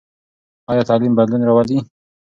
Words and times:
ایا 0.69 0.83
تعلیم 0.89 1.13
بدلون 1.17 1.41
راولي؟ 1.45 1.77